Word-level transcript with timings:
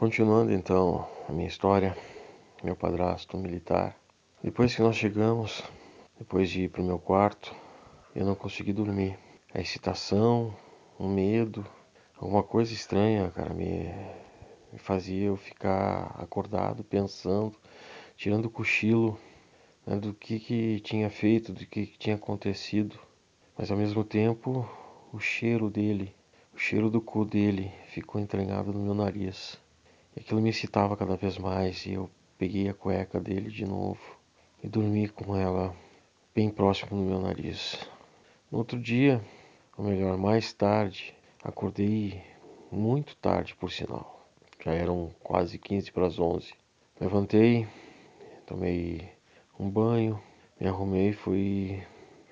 Continuando 0.00 0.50
então 0.50 1.06
a 1.28 1.32
minha 1.32 1.46
história, 1.46 1.94
meu 2.64 2.74
padrasto 2.74 3.36
militar. 3.36 3.94
Depois 4.42 4.74
que 4.74 4.80
nós 4.80 4.96
chegamos, 4.96 5.62
depois 6.18 6.48
de 6.48 6.62
ir 6.62 6.70
para 6.70 6.80
o 6.80 6.84
meu 6.86 6.98
quarto, 6.98 7.54
eu 8.16 8.24
não 8.24 8.34
consegui 8.34 8.72
dormir. 8.72 9.18
A 9.52 9.60
excitação, 9.60 10.56
o 10.98 11.06
medo, 11.06 11.66
alguma 12.16 12.42
coisa 12.42 12.72
estranha, 12.72 13.30
cara, 13.30 13.52
me, 13.52 13.92
me 14.72 14.78
fazia 14.78 15.26
eu 15.26 15.36
ficar 15.36 16.16
acordado, 16.18 16.82
pensando, 16.82 17.54
tirando 18.16 18.46
o 18.46 18.50
cochilo 18.50 19.20
né, 19.86 19.96
do 19.96 20.14
que, 20.14 20.40
que 20.40 20.80
tinha 20.80 21.10
feito, 21.10 21.52
do 21.52 21.66
que, 21.66 21.84
que 21.84 21.98
tinha 21.98 22.16
acontecido. 22.16 22.98
Mas 23.54 23.70
ao 23.70 23.76
mesmo 23.76 24.02
tempo, 24.02 24.66
o 25.12 25.20
cheiro 25.20 25.68
dele, 25.68 26.16
o 26.54 26.58
cheiro 26.58 26.88
do 26.88 27.02
cu 27.02 27.22
dele 27.26 27.70
ficou 27.90 28.18
entranhado 28.18 28.72
no 28.72 28.80
meu 28.80 28.94
nariz. 28.94 29.60
E 30.16 30.20
aquilo 30.20 30.40
me 30.40 30.50
excitava 30.50 30.96
cada 30.96 31.16
vez 31.16 31.38
mais 31.38 31.86
e 31.86 31.92
eu 31.92 32.10
peguei 32.36 32.68
a 32.68 32.74
cueca 32.74 33.20
dele 33.20 33.50
de 33.50 33.64
novo 33.64 34.00
e 34.62 34.68
dormi 34.68 35.08
com 35.08 35.36
ela 35.36 35.74
bem 36.34 36.50
próximo 36.50 36.90
do 36.90 37.08
meu 37.08 37.20
nariz. 37.20 37.78
No 38.50 38.58
outro 38.58 38.78
dia, 38.78 39.22
ou 39.76 39.84
melhor, 39.84 40.16
mais 40.16 40.52
tarde, 40.52 41.14
acordei 41.42 42.22
muito 42.70 43.16
tarde, 43.16 43.54
por 43.54 43.70
sinal. 43.70 44.28
Já 44.64 44.72
eram 44.72 45.10
quase 45.22 45.58
15 45.58 45.92
para 45.92 46.06
as 46.06 46.18
11. 46.18 46.52
Levantei, 47.00 47.66
tomei 48.46 49.08
um 49.58 49.70
banho, 49.70 50.20
me 50.60 50.66
arrumei, 50.66 51.12
fui 51.12 51.82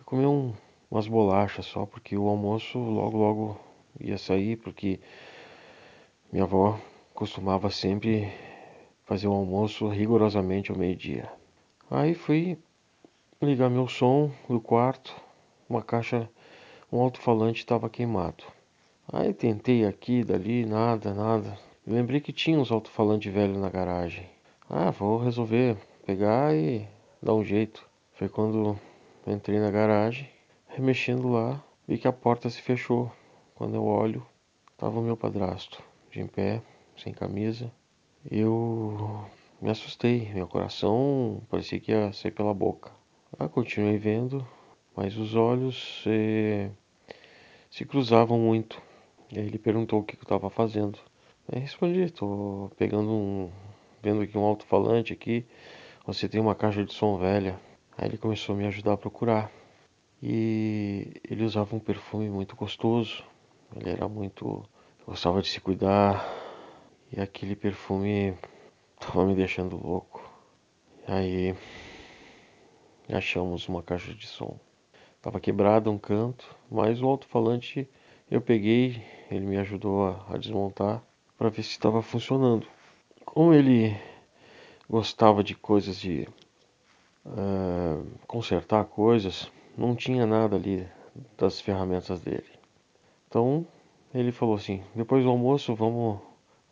comer 0.04 0.26
um, 0.26 0.52
umas 0.90 1.06
bolachas 1.06 1.66
só, 1.66 1.86
porque 1.86 2.16
o 2.16 2.28
almoço 2.28 2.78
logo 2.78 3.16
logo 3.16 3.60
ia 4.00 4.18
sair, 4.18 4.56
porque 4.56 5.00
minha 6.32 6.44
avó 6.44 6.78
costumava 7.18 7.68
sempre 7.68 8.32
fazer 9.04 9.26
o 9.26 9.32
almoço 9.32 9.88
rigorosamente 9.88 10.70
ao 10.70 10.78
meio-dia. 10.78 11.28
Aí 11.90 12.14
fui 12.14 12.56
ligar 13.42 13.68
meu 13.68 13.88
som 13.88 14.30
do 14.48 14.60
quarto, 14.60 15.12
uma 15.68 15.82
caixa, 15.82 16.30
um 16.92 17.00
alto-falante 17.00 17.58
estava 17.58 17.90
queimado. 17.90 18.44
Aí 19.12 19.34
tentei 19.34 19.84
aqui, 19.84 20.22
dali, 20.22 20.64
nada, 20.64 21.12
nada. 21.12 21.58
lembrei 21.84 22.20
que 22.20 22.32
tinha 22.32 22.56
uns 22.56 22.70
alto-falantes 22.70 23.32
velhos 23.32 23.58
na 23.58 23.68
garagem. 23.68 24.30
Ah, 24.70 24.92
vou 24.92 25.18
resolver 25.18 25.76
pegar 26.06 26.54
e 26.54 26.86
dar 27.20 27.34
um 27.34 27.42
jeito. 27.42 27.84
Foi 28.12 28.28
quando 28.28 28.78
entrei 29.26 29.58
na 29.58 29.72
garagem, 29.72 30.30
remexendo 30.68 31.28
lá, 31.28 31.60
vi 31.84 31.98
que 31.98 32.06
a 32.06 32.12
porta 32.12 32.48
se 32.48 32.62
fechou. 32.62 33.10
Quando 33.56 33.74
eu 33.74 33.84
olho, 33.84 34.24
estava 34.70 35.00
o 35.00 35.02
meu 35.02 35.16
padrasto, 35.16 35.82
de 36.12 36.20
em 36.20 36.26
pé, 36.28 36.62
sem 37.02 37.12
camisa. 37.12 37.70
Eu 38.30 39.24
me 39.60 39.70
assustei, 39.70 40.30
meu 40.34 40.46
coração 40.46 41.42
parecia 41.48 41.80
que 41.80 41.92
ia 41.92 42.12
sair 42.12 42.32
pela 42.32 42.52
boca. 42.52 42.90
Ah, 43.38 43.48
continuei 43.48 43.98
vendo, 43.98 44.46
mas 44.96 45.16
os 45.16 45.34
olhos 45.34 46.04
eh, 46.06 46.70
se 47.70 47.84
cruzavam 47.84 48.38
muito. 48.38 48.80
E 49.30 49.38
aí 49.38 49.46
ele 49.46 49.58
perguntou 49.58 50.00
o 50.00 50.04
que 50.04 50.16
eu 50.16 50.22
estava 50.22 50.50
fazendo. 50.50 50.98
Aí 51.50 51.60
respondi, 51.60 52.00
estou 52.00 52.70
pegando 52.76 53.10
um, 53.10 53.50
vendo 54.02 54.22
aqui 54.22 54.36
um 54.36 54.44
alto-falante 54.44 55.12
aqui. 55.12 55.46
Você 56.06 56.28
tem 56.28 56.40
uma 56.40 56.54
caixa 56.54 56.84
de 56.84 56.92
som 56.92 57.18
velha. 57.18 57.58
Aí 57.96 58.08
ele 58.08 58.18
começou 58.18 58.54
a 58.54 58.58
me 58.58 58.66
ajudar 58.66 58.94
a 58.94 58.96
procurar. 58.96 59.50
E 60.22 61.20
ele 61.28 61.44
usava 61.44 61.76
um 61.76 61.78
perfume 61.78 62.28
muito 62.28 62.56
gostoso. 62.56 63.22
Ele 63.76 63.90
era 63.90 64.08
muito 64.08 64.64
gostava 65.08 65.40
de 65.40 65.48
se 65.48 65.58
cuidar, 65.58 66.22
e 67.12 67.20
aquele 67.20 67.56
perfume 67.56 68.36
tava 68.98 69.24
me 69.24 69.34
deixando 69.34 69.76
louco. 69.76 70.22
Aí 71.06 71.54
achamos 73.08 73.68
uma 73.68 73.82
caixa 73.82 74.14
de 74.14 74.26
som. 74.26 74.58
Tava 75.20 75.40
quebrada 75.40 75.90
um 75.90 75.98
canto, 75.98 76.54
mas 76.70 77.02
o 77.02 77.06
alto-falante 77.06 77.88
eu 78.30 78.40
peguei, 78.40 79.02
ele 79.30 79.46
me 79.46 79.56
ajudou 79.56 80.06
a, 80.06 80.26
a 80.34 80.36
desmontar 80.36 81.02
para 81.36 81.48
ver 81.48 81.62
se 81.62 81.70
estava 81.70 82.02
funcionando. 82.02 82.66
Como 83.24 83.54
ele 83.54 83.96
gostava 84.88 85.42
de 85.42 85.54
coisas 85.54 85.98
de 85.98 86.28
uh, 87.24 88.06
consertar 88.26 88.84
coisas, 88.84 89.50
não 89.76 89.94
tinha 89.94 90.26
nada 90.26 90.56
ali 90.56 90.86
das 91.36 91.60
ferramentas 91.60 92.20
dele. 92.20 92.50
Então 93.26 93.66
ele 94.14 94.32
falou 94.32 94.54
assim: 94.54 94.82
depois 94.94 95.24
do 95.24 95.30
almoço 95.30 95.74
vamos 95.74 96.20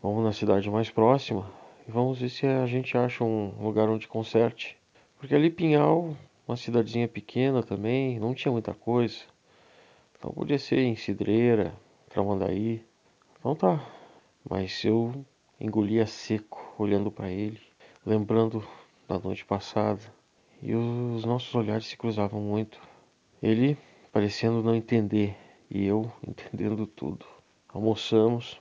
Vamos 0.02 0.24
na 0.24 0.32
cidade 0.32 0.70
mais 0.70 0.90
próxima 0.90 1.50
e 1.88 1.90
vamos 1.90 2.18
ver 2.18 2.28
se 2.28 2.46
a 2.46 2.66
gente 2.66 2.96
acha 2.96 3.24
um 3.24 3.54
lugar 3.60 3.88
onde 3.88 4.06
conserte. 4.06 4.76
Porque 5.18 5.34
ali 5.34 5.50
Pinhal, 5.50 6.14
uma 6.46 6.56
cidadezinha 6.56 7.08
pequena 7.08 7.62
também, 7.62 8.18
não 8.18 8.34
tinha 8.34 8.52
muita 8.52 8.74
coisa. 8.74 9.18
Então 10.18 10.30
podia 10.32 10.58
ser 10.58 10.78
em 10.80 10.96
Cidreira, 10.96 11.74
Tramandaí. 12.08 12.84
Então 13.38 13.54
tá. 13.54 13.84
Mas 14.48 14.84
eu 14.84 15.24
engolia 15.60 16.06
seco 16.06 16.74
olhando 16.78 17.10
para 17.10 17.30
ele, 17.30 17.60
lembrando 18.04 18.62
da 19.08 19.18
noite 19.18 19.44
passada. 19.44 20.00
E 20.62 20.74
os 20.74 21.24
nossos 21.24 21.54
olhares 21.54 21.86
se 21.86 21.96
cruzavam 21.96 22.40
muito. 22.40 22.80
Ele 23.42 23.76
parecendo 24.12 24.62
não 24.62 24.74
entender 24.74 25.36
e 25.70 25.84
eu 25.84 26.10
entendendo 26.26 26.86
tudo. 26.86 27.26
Almoçamos, 27.68 28.60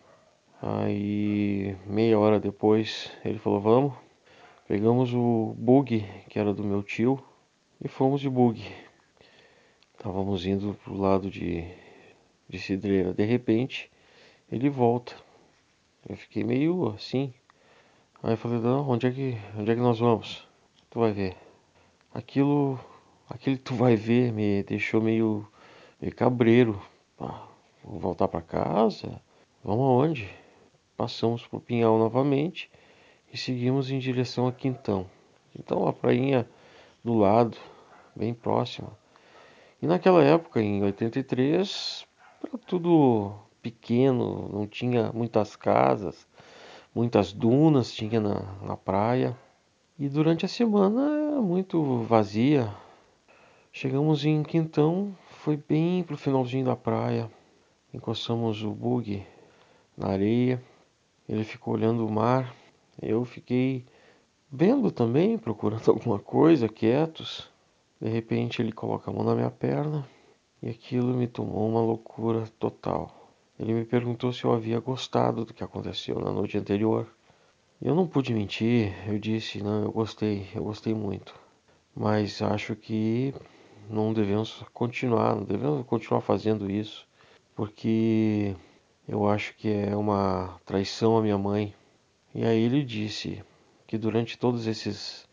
Aí, 0.67 1.77
meia 1.85 2.17
hora 2.17 2.39
depois, 2.39 3.11
ele 3.23 3.37
falou: 3.37 3.61
Vamos. 3.61 3.93
Pegamos 4.67 5.13
o 5.13 5.53
bug, 5.59 6.03
que 6.27 6.39
era 6.39 6.55
do 6.55 6.63
meu 6.63 6.81
tio, 6.81 7.23
e 7.79 7.87
fomos 7.87 8.19
de 8.19 8.27
bug. 8.27 8.59
Estávamos 9.93 10.43
indo 10.43 10.75
pro 10.83 10.97
lado 10.97 11.29
de, 11.29 11.71
de 12.49 12.57
Cidreira. 12.57 13.13
De 13.13 13.23
repente, 13.23 13.91
ele 14.51 14.67
volta. 14.67 15.15
Eu 16.09 16.17
fiquei 16.17 16.43
meio 16.43 16.89
assim. 16.95 17.31
Aí 18.23 18.33
eu 18.33 18.37
falei: 18.37 18.57
Não, 18.57 18.89
onde 18.89 19.05
é 19.05 19.11
que, 19.11 19.37
onde 19.55 19.71
é 19.71 19.75
que 19.75 19.81
nós 19.81 19.99
vamos? 19.99 20.47
Tu 20.89 20.99
vai 20.99 21.11
ver. 21.11 21.37
Aquilo, 22.11 22.79
aquele 23.29 23.57
tu 23.57 23.75
vai 23.75 23.95
ver 23.95 24.33
me 24.33 24.63
deixou 24.63 24.99
meio, 24.99 25.47
meio 26.01 26.15
cabreiro. 26.15 26.81
Ah, 27.19 27.47
vou 27.83 27.99
voltar 27.99 28.27
para 28.27 28.41
casa? 28.41 29.21
Vamos 29.63 29.83
aonde? 29.83 30.44
Passamos 30.97 31.45
por 31.45 31.59
Pinhal 31.59 31.97
novamente 31.97 32.71
e 33.31 33.37
seguimos 33.37 33.91
em 33.91 33.99
direção 33.99 34.47
a 34.47 34.53
Quintão. 34.53 35.05
Então 35.57 35.85
a 35.87 35.91
prainha 35.91 36.47
do 37.03 37.15
lado, 37.15 37.57
bem 38.15 38.33
próxima. 38.33 38.97
E 39.81 39.87
naquela 39.87 40.23
época, 40.23 40.61
em 40.61 40.81
83, 40.81 42.07
era 42.41 42.57
tudo 42.59 43.33
pequeno, 43.61 44.47
não 44.47 44.65
tinha 44.65 45.11
muitas 45.11 45.57
casas, 45.57 46.25
muitas 46.93 47.33
dunas 47.33 47.93
tinha 47.93 48.21
na, 48.21 48.41
na 48.61 48.77
praia. 48.77 49.37
E 49.99 50.07
durante 50.07 50.45
a 50.45 50.49
semana 50.49 51.01
era 51.31 51.41
muito 51.41 52.03
vazia. 52.03 52.73
Chegamos 53.69 54.23
em 54.23 54.43
Quintão, 54.43 55.13
foi 55.27 55.57
bem 55.57 56.03
pro 56.03 56.17
finalzinho 56.17 56.65
da 56.65 56.75
praia. 56.75 57.29
Encostamos 57.93 58.63
o 58.63 58.71
bug 58.71 59.25
na 59.97 60.07
areia 60.07 60.61
ele 61.27 61.43
ficou 61.43 61.73
olhando 61.73 62.05
o 62.05 62.11
mar. 62.11 62.55
Eu 63.01 63.25
fiquei 63.25 63.85
vendo 64.51 64.91
também, 64.91 65.37
procurando 65.39 65.89
alguma 65.89 66.19
coisa, 66.19 66.69
quietos. 66.69 67.49
De 67.99 68.09
repente 68.09 68.61
ele 68.61 68.71
coloca 68.71 69.09
a 69.09 69.13
mão 69.13 69.23
na 69.23 69.35
minha 69.35 69.51
perna 69.51 70.07
e 70.61 70.69
aquilo 70.69 71.13
me 71.13 71.27
tomou 71.27 71.69
uma 71.69 71.81
loucura 71.81 72.45
total. 72.59 73.31
Ele 73.59 73.73
me 73.73 73.85
perguntou 73.85 74.33
se 74.33 74.43
eu 74.43 74.53
havia 74.53 74.79
gostado 74.79 75.45
do 75.45 75.53
que 75.53 75.63
aconteceu 75.63 76.19
na 76.19 76.31
noite 76.31 76.57
anterior. 76.57 77.07
Eu 77.81 77.95
não 77.95 78.07
pude 78.07 78.33
mentir, 78.33 78.93
eu 79.07 79.17
disse: 79.19 79.61
não, 79.61 79.83
eu 79.83 79.91
gostei, 79.91 80.47
eu 80.53 80.63
gostei 80.63 80.93
muito. 80.93 81.33
Mas 81.95 82.41
acho 82.41 82.75
que 82.75 83.33
não 83.89 84.13
devemos 84.13 84.63
continuar, 84.73 85.35
não 85.35 85.43
devemos 85.43 85.85
continuar 85.85 86.21
fazendo 86.21 86.69
isso, 86.69 87.07
porque 87.55 88.55
eu 89.07 89.27
acho 89.27 89.55
que 89.55 89.69
é 89.69 89.95
uma 89.95 90.59
traição 90.65 91.17
à 91.17 91.21
minha 91.21 91.37
mãe. 91.37 91.73
E 92.33 92.43
aí 92.43 92.61
ele 92.61 92.83
disse 92.83 93.43
que 93.87 93.97
durante 93.97 94.37
todos 94.37 94.67
esses 94.67 95.27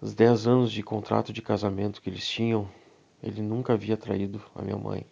os 0.00 0.14
10 0.14 0.46
anos 0.46 0.72
de 0.72 0.82
contrato 0.82 1.32
de 1.32 1.40
casamento 1.40 2.02
que 2.02 2.10
eles 2.10 2.26
tinham, 2.26 2.68
ele 3.22 3.40
nunca 3.40 3.72
havia 3.72 3.96
traído 3.96 4.42
a 4.54 4.62
minha 4.62 4.76
mãe. 4.76 5.06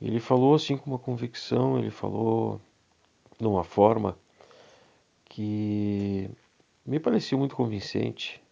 Ele 0.00 0.20
falou 0.20 0.54
assim 0.54 0.76
com 0.76 0.90
uma 0.90 0.98
convicção, 0.98 1.78
ele 1.78 1.90
falou 1.90 2.60
de 3.38 3.46
uma 3.46 3.64
forma 3.64 4.18
que 5.24 6.30
me 6.84 7.00
pareceu 7.00 7.38
muito 7.38 7.56
convincente. 7.56 8.42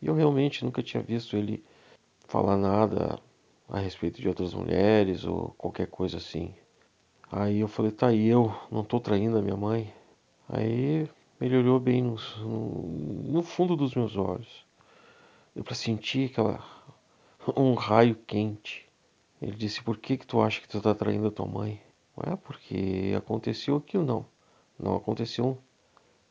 E 0.00 0.06
eu 0.06 0.14
realmente 0.14 0.64
nunca 0.64 0.82
tinha 0.82 1.02
visto 1.02 1.36
ele 1.36 1.64
falar 2.26 2.56
nada 2.56 3.18
a 3.68 3.78
respeito 3.78 4.20
de 4.20 4.28
outras 4.28 4.54
mulheres 4.54 5.24
ou 5.24 5.54
qualquer 5.58 5.86
coisa 5.86 6.18
assim. 6.18 6.54
Aí 7.34 7.60
eu 7.60 7.68
falei, 7.68 7.90
tá, 7.90 8.12
e 8.12 8.28
eu 8.28 8.54
não 8.70 8.84
tô 8.84 9.00
traindo 9.00 9.38
a 9.38 9.40
minha 9.40 9.56
mãe? 9.56 9.90
Aí 10.46 11.08
Ele 11.40 11.56
olhou 11.56 11.80
bem 11.80 12.02
no, 12.02 12.16
no 12.44 13.42
fundo 13.42 13.74
dos 13.74 13.94
meus 13.94 14.18
olhos. 14.18 14.66
Deu 15.54 15.64
para 15.64 15.74
sentir 15.74 16.30
aquela 16.30 16.62
um 17.56 17.72
raio 17.72 18.16
quente. 18.26 18.86
Ele 19.40 19.56
disse: 19.56 19.82
"Por 19.82 19.96
que 19.96 20.18
que 20.18 20.26
tu 20.26 20.42
acha 20.42 20.60
que 20.60 20.68
tu 20.68 20.76
está 20.76 20.94
traindo 20.94 21.26
a 21.26 21.30
tua 21.30 21.46
mãe?" 21.46 21.80
É 22.22 22.36
porque 22.36 23.14
aconteceu 23.16 23.76
aquilo 23.76 24.04
não. 24.04 24.26
Não 24.78 24.94
aconteceu 24.94 25.56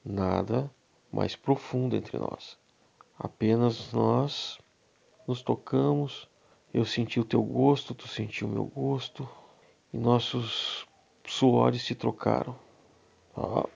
nada 0.05 0.69
mais 1.11 1.35
profundo 1.35 1.95
entre 1.95 2.19
nós. 2.19 2.59
Apenas 3.17 3.91
nós 3.91 4.59
nos 5.27 5.41
tocamos, 5.41 6.29
eu 6.71 6.85
senti 6.85 7.19
o 7.19 7.25
teu 7.25 7.41
gosto, 7.41 7.95
tu 7.95 8.07
sentiu 8.07 8.47
o 8.47 8.51
meu 8.51 8.65
gosto, 8.65 9.27
e 9.91 9.97
nossos 9.97 10.85
suores 11.31 11.83
se 11.83 11.95
trocaram. 11.95 12.55
Ah, 13.35 13.67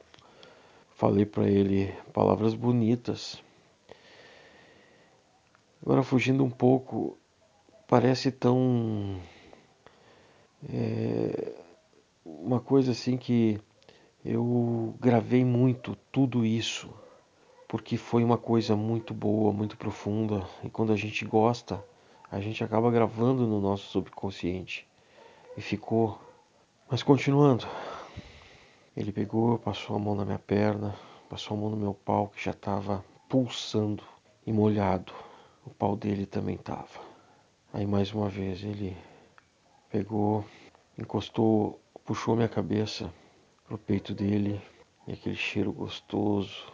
falei 0.95 1.25
para 1.25 1.49
ele 1.49 1.93
palavras 2.13 2.53
bonitas. 2.53 3.41
Agora 5.81 6.03
fugindo 6.03 6.43
um 6.43 6.49
pouco, 6.49 7.17
parece 7.87 8.31
tão 8.31 9.19
é, 10.67 11.53
uma 12.25 12.59
coisa 12.59 12.91
assim 12.91 13.17
que 13.17 13.59
eu 14.23 14.95
gravei 14.99 15.45
muito 15.45 15.95
tudo 16.11 16.43
isso 16.45 16.89
porque 17.67 17.97
foi 17.97 18.23
uma 18.23 18.37
coisa 18.37 18.75
muito 18.75 19.13
boa, 19.13 19.51
muito 19.51 19.77
profunda 19.77 20.47
e 20.63 20.69
quando 20.69 20.93
a 20.93 20.95
gente 20.95 21.25
gosta, 21.25 21.83
a 22.31 22.39
gente 22.39 22.63
acaba 22.63 22.89
gravando 22.91 23.45
no 23.45 23.59
nosso 23.59 23.89
subconsciente 23.89 24.87
e 25.57 25.61
ficou. 25.61 26.24
Mas 26.87 27.01
continuando, 27.01 27.67
ele 28.95 29.11
pegou, 29.11 29.57
passou 29.57 29.95
a 29.95 29.99
mão 29.99 30.13
na 30.13 30.23
minha 30.23 30.37
perna, 30.37 30.95
passou 31.27 31.57
a 31.57 31.59
mão 31.59 31.71
no 31.71 31.75
meu 31.75 31.95
pau 31.95 32.27
que 32.27 32.43
já 32.43 32.51
estava 32.51 33.03
pulsando 33.27 34.03
e 34.45 34.53
molhado. 34.53 35.11
O 35.65 35.71
pau 35.71 35.95
dele 35.95 36.27
também 36.27 36.53
estava. 36.53 37.01
Aí 37.73 37.87
mais 37.87 38.13
uma 38.13 38.29
vez 38.29 38.63
ele 38.63 38.95
pegou, 39.89 40.45
encostou, 40.95 41.79
puxou 42.05 42.35
minha 42.35 42.47
cabeça 42.47 43.11
pro 43.65 43.79
peito 43.79 44.13
dele 44.13 44.61
e 45.07 45.13
aquele 45.13 45.35
cheiro 45.35 45.73
gostoso, 45.73 46.71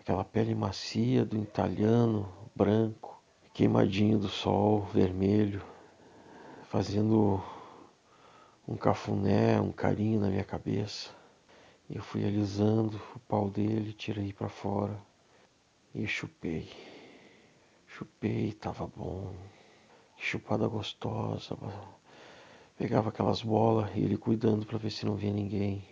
aquela 0.00 0.24
pele 0.24 0.54
macia 0.54 1.26
do 1.26 1.36
italiano 1.36 2.26
branco, 2.56 3.22
queimadinho 3.52 4.18
do 4.18 4.30
sol, 4.30 4.80
vermelho, 4.94 5.62
fazendo 6.70 7.42
um 8.66 8.76
cafuné, 8.76 9.60
um 9.60 9.72
carinho 9.72 10.20
na 10.20 10.28
minha 10.28 10.44
cabeça. 10.44 11.10
Eu 11.90 12.02
fui 12.02 12.24
alisando 12.24 13.00
o 13.14 13.18
pau 13.20 13.50
dele, 13.50 13.92
tirei 13.92 14.32
para 14.32 14.48
fora 14.48 14.98
e 15.94 16.06
chupei. 16.06 16.70
Chupei, 17.86 18.52
tava 18.52 18.86
bom. 18.86 19.34
Chupada 20.16 20.66
gostosa. 20.68 21.56
Pegava 22.78 23.10
aquelas 23.10 23.42
bolas 23.42 23.90
e 23.94 24.00
ele 24.00 24.16
cuidando 24.16 24.64
para 24.64 24.78
ver 24.78 24.90
se 24.90 25.04
não 25.04 25.16
via 25.16 25.32
ninguém. 25.32 25.84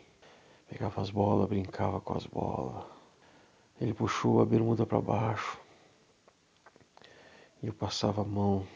Pegava 0.69 1.03
as 1.03 1.11
bolas, 1.11 1.49
brincava 1.49 2.01
com 2.01 2.17
as 2.17 2.27
bolas. 2.27 2.85
Ele 3.81 3.93
puxou 3.93 4.41
a 4.41 4.47
bermuda 4.47 4.87
para 4.87 5.01
baixo. 5.01 5.59
E 7.63 7.67
eu 7.67 7.75
passava 7.75 8.23
a 8.23 8.25
mão 8.25 8.67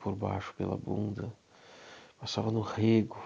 por 0.00 0.14
baixo 0.14 0.52
pela 0.54 0.76
bunda. 0.76 1.32
Passava 2.18 2.50
no 2.50 2.60
rego. 2.60 3.18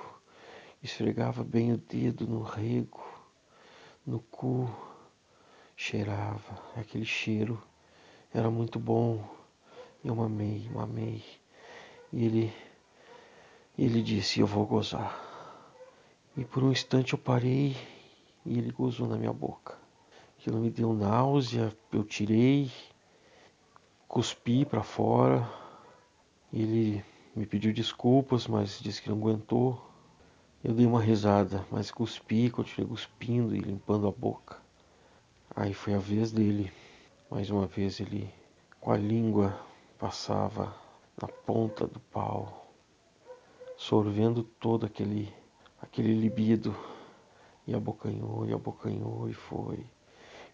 Esfregava 0.82 1.42
bem 1.42 1.72
o 1.72 1.78
dedo 1.78 2.26
no 2.26 2.42
rego. 2.42 3.02
No 4.06 4.20
cu. 4.20 4.68
Cheirava. 5.76 6.62
Aquele 6.76 7.04
cheiro 7.04 7.62
era 8.32 8.50
muito 8.50 8.78
bom. 8.78 9.24
Eu 10.04 10.14
mamei, 10.14 10.68
mamei. 10.70 11.24
E 12.12 12.24
ele, 12.24 12.52
ele 13.78 14.02
disse: 14.02 14.40
Eu 14.40 14.46
vou 14.46 14.66
gozar. 14.66 15.18
E 16.36 16.44
por 16.44 16.62
um 16.62 16.72
instante 16.72 17.12
eu 17.12 17.18
parei 17.18 17.76
e 18.44 18.58
ele 18.58 18.72
gozou 18.72 19.06
na 19.06 19.16
minha 19.16 19.32
boca. 19.32 19.76
Aquilo 20.38 20.58
me 20.58 20.70
deu 20.70 20.92
náusea, 20.92 21.76
eu 21.92 22.02
tirei, 22.02 22.70
cuspi 24.08 24.64
para 24.64 24.82
fora. 24.82 25.48
Ele 26.52 27.04
me 27.34 27.46
pediu 27.46 27.72
desculpas, 27.72 28.46
mas 28.46 28.78
disse 28.80 29.00
que 29.00 29.08
não 29.08 29.16
aguentou. 29.16 29.80
Eu 30.62 30.74
dei 30.74 30.86
uma 30.86 31.00
risada, 31.00 31.64
mas 31.70 31.90
cuspi, 31.90 32.50
continuei 32.50 32.88
cuspindo 32.88 33.56
e 33.56 33.60
limpando 33.60 34.06
a 34.06 34.12
boca. 34.12 34.58
Aí 35.54 35.74
foi 35.74 35.94
a 35.94 35.98
vez 35.98 36.30
dele. 36.30 36.72
Mais 37.30 37.50
uma 37.50 37.66
vez 37.66 37.98
ele, 37.98 38.32
com 38.80 38.92
a 38.92 38.96
língua, 38.96 39.58
passava 39.98 40.74
na 41.20 41.28
ponta 41.28 41.86
do 41.86 41.98
pau, 41.98 42.66
sorvendo 43.76 44.42
todo 44.42 44.84
aquele, 44.84 45.32
aquele 45.80 46.14
libido 46.14 46.76
e 47.66 47.74
abocanhou, 47.74 48.46
e 48.46 48.52
abocanhou 48.52 49.28
e 49.28 49.32
foi. 49.32 49.84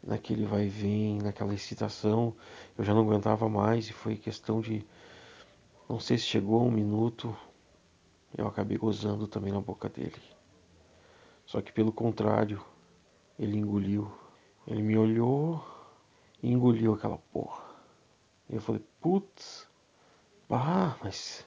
Naquele 0.03 0.45
vai 0.45 0.67
e 0.67 0.69
vem, 0.69 1.19
naquela 1.19 1.53
excitação, 1.55 2.35
eu 2.77 2.85
já 2.85 2.95
não 2.95 3.03
aguentava 3.03 3.49
mais 3.49 3.89
e 3.89 3.93
foi 3.93 4.17
questão 4.17 4.61
de. 4.61 4.87
Não 5.89 5.99
sei 5.99 6.19
se 6.19 6.25
chegou 6.25 6.61
a 6.61 6.65
um 6.65 6.71
minuto, 6.71 7.35
eu 8.37 8.47
acabei 8.47 8.77
gozando 8.77 9.27
também 9.27 9.53
na 9.53 9.61
boca 9.61 9.89
dele. 9.89 10.21
Só 11.47 11.63
que 11.63 11.73
pelo 11.73 11.91
contrário, 11.91 12.63
ele 13.39 13.57
engoliu. 13.57 14.13
Ele 14.67 14.83
me 14.83 14.99
olhou 14.99 15.65
e 16.43 16.53
engoliu 16.53 16.93
aquela 16.93 17.17
porra. 17.33 17.65
E 18.51 18.57
eu 18.57 18.61
falei, 18.61 18.85
putz, 19.01 19.67
ah, 20.51 20.95
mas 21.03 21.47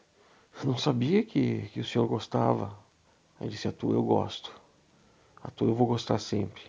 não 0.63 0.75
sabia 0.75 1.23
que, 1.23 1.67
que 1.69 1.79
o 1.79 1.85
senhor 1.85 2.07
gostava. 2.07 2.75
Aí 3.39 3.45
ele 3.45 3.51
disse, 3.51 3.67
a 3.67 3.71
tua 3.71 3.93
eu 3.93 4.03
gosto. 4.03 4.59
A 5.43 5.51
tua 5.51 5.69
eu 5.69 5.75
vou 5.75 5.85
gostar 5.85 6.17
sempre. 6.17 6.63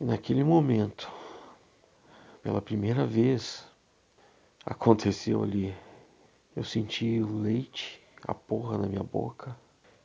E 0.00 0.04
naquele 0.04 0.42
momento, 0.42 1.12
pela 2.42 2.62
primeira 2.62 3.06
vez, 3.06 3.66
aconteceu 4.64 5.42
ali. 5.42 5.74
Eu 6.54 6.64
senti 6.64 7.20
o 7.20 7.38
leite, 7.38 8.02
a 8.26 8.34
porra 8.34 8.78
na 8.78 8.86
minha 8.86 9.02
boca. 9.02 9.56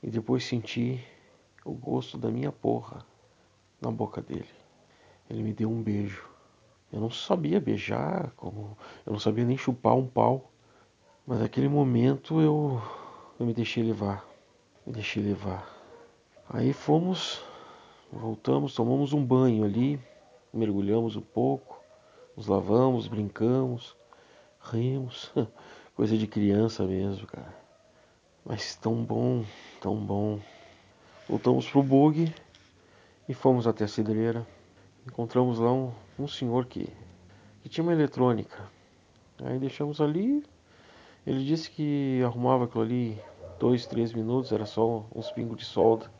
E 0.01 0.09
depois 0.09 0.43
senti 0.43 1.03
o 1.65 1.73
gosto 1.73 2.17
da 2.17 2.29
minha 2.29 2.51
porra 2.51 3.05
na 3.81 3.91
boca 3.91 4.21
dele. 4.21 4.49
Ele 5.29 5.43
me 5.43 5.53
deu 5.53 5.69
um 5.69 5.81
beijo. 5.81 6.27
Eu 6.91 7.01
não 7.01 7.09
sabia 7.09 7.59
beijar, 7.59 8.31
como 8.37 8.77
eu 9.05 9.11
não 9.11 9.19
sabia 9.19 9.43
nem 9.43 9.57
chupar 9.57 9.95
um 9.95 10.07
pau. 10.07 10.51
Mas 11.25 11.39
naquele 11.39 11.67
momento 11.67 12.39
eu, 12.39 12.81
eu 13.39 13.45
me 13.45 13.53
deixei 13.53 13.83
levar. 13.83 14.25
Me 14.85 14.93
deixei 14.93 15.21
levar. 15.21 15.67
Aí 16.49 16.71
fomos 16.71 17.43
Voltamos, 18.11 18.73
tomamos 18.73 19.11
um 19.11 19.23
banho 19.23 19.65
ali, 19.65 19.99
mergulhamos 20.53 21.17
um 21.17 21.21
pouco, 21.21 21.83
nos 22.37 22.47
lavamos, 22.47 23.05
brincamos, 23.05 23.97
rimos, 24.61 25.29
coisa 25.97 26.15
de 26.15 26.27
criança 26.27 26.83
mesmo, 26.83 27.25
cara. 27.25 27.51
Mas 28.45 28.75
tão 28.75 29.03
bom, 29.03 29.43
tão 29.81 29.95
bom. 29.95 30.39
Voltamos 31.27 31.67
pro 31.67 31.81
bug 31.81 32.31
e 33.27 33.33
fomos 33.33 33.65
até 33.65 33.85
a 33.85 33.87
cidreira. 33.87 34.45
Encontramos 35.07 35.57
lá 35.57 35.73
um, 35.73 35.91
um 36.19 36.27
senhor 36.27 36.67
que, 36.67 36.87
que 37.63 37.67
tinha 37.67 37.83
uma 37.83 37.93
eletrônica. 37.93 38.69
Aí 39.43 39.57
deixamos 39.57 39.99
ali. 39.99 40.45
Ele 41.25 41.43
disse 41.43 41.71
que 41.71 42.21
arrumava 42.23 42.65
aquilo 42.65 42.83
ali 42.83 43.19
dois, 43.59 43.87
três 43.87 44.13
minutos, 44.13 44.51
era 44.51 44.67
só 44.67 45.03
uns 45.15 45.31
pingos 45.31 45.57
de 45.57 45.65
solda. 45.65 46.11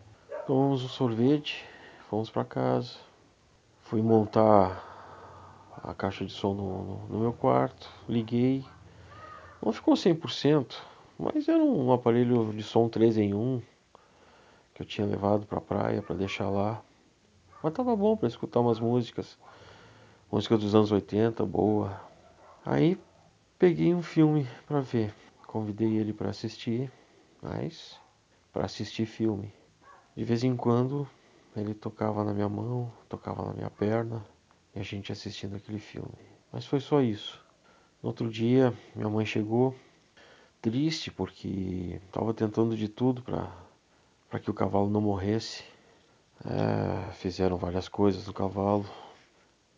Tomamos 0.48 0.84
um 0.84 0.88
sorvete, 0.88 1.64
Fomos 2.10 2.32
para 2.32 2.46
casa. 2.46 2.96
Fui 3.82 4.02
montar 4.02 4.84
a 5.84 5.94
caixa 5.94 6.26
de 6.26 6.32
som 6.32 6.54
no, 6.56 6.84
no, 6.84 7.08
no 7.10 7.20
meu 7.20 7.34
quarto. 7.34 7.92
Liguei. 8.10 8.66
Não 9.64 9.72
ficou 9.72 9.96
100%, 9.96 10.76
mas 11.18 11.48
era 11.48 11.64
um 11.64 11.92
aparelho 11.92 12.54
de 12.54 12.64
som 12.64 12.88
3 12.88 13.18
em 13.18 13.34
1 13.34 13.62
que 14.74 14.84
eu 14.84 14.86
tinha 14.86 15.08
levado 15.08 15.48
para 15.48 15.58
a 15.58 15.62
praia 15.62 16.04
para 16.04 16.16
deixar 16.16 16.50
lá. 16.50 16.84
Mas 17.64 17.74
tava 17.74 17.96
bom 17.96 18.16
para 18.16 18.28
escutar 18.28 18.60
umas 18.60 18.80
músicas. 18.80 19.38
Música 20.32 20.56
dos 20.56 20.76
anos 20.76 20.92
80, 20.92 21.44
boa. 21.46 22.00
Aí 22.64 23.00
peguei 23.58 23.96
um 23.96 24.04
filme 24.04 24.48
para 24.68 24.80
ver. 24.82 25.16
Convidei 25.48 25.98
ele 25.98 26.14
para 26.14 26.30
assistir, 26.30 26.92
mas 27.42 28.00
para 28.54 28.66
assistir 28.66 29.08
filme. 29.08 29.52
De 30.16 30.24
vez 30.24 30.44
em 30.44 30.56
quando 30.56 31.10
ele 31.56 31.74
tocava 31.74 32.24
na 32.24 32.34
minha 32.34 32.50
mão, 32.50 32.92
tocava 33.10 33.44
na 33.44 33.54
minha 33.54 33.70
perna 33.72 34.24
e 34.76 34.80
a 34.80 34.84
gente 34.84 35.12
assistindo 35.12 35.56
aquele 35.56 35.80
filme. 35.80 36.14
Mas 36.54 36.66
foi 36.68 36.80
só 36.80 37.02
isso. 37.02 37.44
No 38.02 38.10
outro 38.10 38.30
dia, 38.30 38.74
minha 38.96 39.10
mãe 39.10 39.26
chegou 39.26 39.76
triste 40.62 41.10
porque 41.10 42.00
estava 42.06 42.34
tentando 42.34 42.76
de 42.78 42.88
tudo 42.88 43.24
para 43.24 44.40
que 44.40 44.52
o 44.52 44.54
cavalo 44.54 44.90
não 44.90 45.02
morresse. 45.02 45.64
É, 46.46 47.12
fizeram 47.14 47.58
várias 47.58 47.90
coisas 47.90 48.28
no 48.28 48.34
cavalo, 48.34 48.86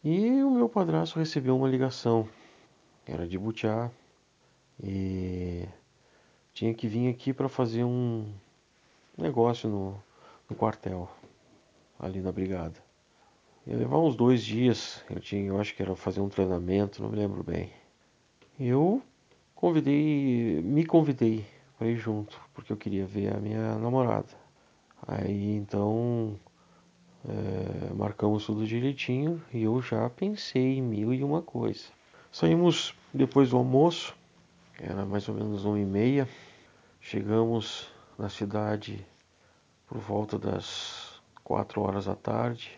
E 0.04 0.44
o 0.44 0.52
meu 0.52 0.68
padrasto 0.68 1.18
recebeu 1.18 1.56
uma 1.56 1.70
ligação. 1.70 2.28
Era 3.06 3.28
de 3.28 3.38
Butiá 3.38 3.90
e 4.82 5.66
tinha 6.54 6.74
que 6.74 6.88
vir 6.88 7.10
aqui 7.10 7.34
para 7.34 7.48
fazer 7.50 7.84
um 7.86 8.32
negócio 9.18 9.70
no, 9.70 10.04
no 10.50 10.56
quartel, 10.56 11.10
ali 11.98 12.20
na 12.22 12.32
brigada. 12.32 12.76
Ia 13.66 13.78
levar 13.78 14.00
uns 14.00 14.16
dois 14.16 14.44
dias. 14.44 15.04
Eu 15.10 15.20
tinha, 15.20 15.48
eu 15.48 15.60
acho 15.60 15.74
que 15.76 15.82
era 15.82 15.96
fazer 15.96 16.22
um 16.22 16.30
treinamento, 16.30 17.02
não 17.02 17.10
me 17.10 17.18
lembro 17.18 17.44
bem. 17.44 17.79
Eu 18.60 19.02
convidei, 19.56 20.62
me 20.62 20.86
convidei 20.86 21.46
para 21.78 21.88
ir 21.88 21.96
junto, 21.96 22.38
porque 22.54 22.74
eu 22.74 22.78
queria 22.78 23.06
ver 23.06 23.34
a 23.34 23.40
minha 23.40 23.76
namorada. 23.76 24.28
Aí 25.08 25.56
então 25.56 26.38
é, 27.26 27.94
marcamos 27.94 28.46
tudo 28.46 28.68
direitinho 28.68 29.42
e 29.54 29.64
eu 29.64 29.82
já 29.82 30.10
pensei 30.10 30.78
em 30.78 30.82
mil 30.82 31.14
e 31.14 31.24
uma 31.24 31.42
coisa. 31.42 31.86
Saímos 32.34 32.94
depois 33.14 33.52
do 33.52 33.58
almoço, 33.58 34.14
era 34.78 35.06
mais 35.06 35.30
ou 35.30 35.36
menos 35.36 35.64
uma 35.64 35.80
e 35.80 35.86
meia. 35.86 36.28
Chegamos 37.00 37.90
na 38.18 38.28
cidade 38.28 39.08
por 39.88 40.00
volta 40.00 40.38
das 40.38 41.22
quatro 41.46 41.82
horas 41.82 42.08
da 42.08 42.16
tarde. 42.16 42.78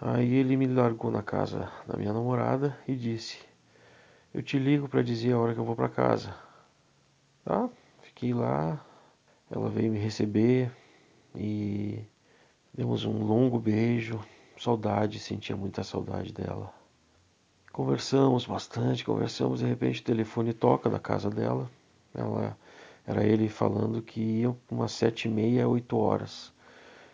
Aí 0.00 0.34
ele 0.34 0.56
me 0.56 0.68
largou 0.68 1.10
na 1.10 1.22
casa 1.22 1.68
da 1.84 1.96
minha 1.96 2.12
namorada 2.12 2.78
e 2.86 2.94
disse: 2.94 3.38
Eu 4.34 4.42
te 4.42 4.58
ligo 4.58 4.88
para 4.88 5.00
dizer 5.00 5.32
a 5.32 5.38
hora 5.38 5.54
que 5.54 5.60
eu 5.60 5.64
vou 5.64 5.76
para 5.76 5.88
casa. 5.88 6.34
Tá? 7.44 7.70
Fiquei 8.02 8.34
lá. 8.34 8.84
Ela 9.48 9.70
veio 9.70 9.92
me 9.92 9.98
receber 9.98 10.72
e 11.36 12.02
demos 12.72 13.04
um 13.04 13.22
longo 13.24 13.60
beijo. 13.60 14.20
Saudade, 14.58 15.20
sentia 15.20 15.56
muita 15.56 15.84
saudade 15.84 16.32
dela. 16.32 16.74
Conversamos 17.72 18.44
bastante, 18.44 19.04
conversamos. 19.04 19.60
De 19.60 19.66
repente 19.66 20.00
o 20.00 20.04
telefone 20.04 20.52
toca 20.52 20.90
da 20.90 20.98
casa 20.98 21.30
dela. 21.30 21.70
Ela 22.12 22.58
era 23.06 23.24
ele 23.24 23.48
falando 23.48 24.02
que 24.02 24.20
ia 24.20 24.56
umas 24.68 24.90
sete 24.90 25.28
e 25.28 25.30
meia, 25.30 25.68
oito 25.68 25.96
horas. 25.96 26.52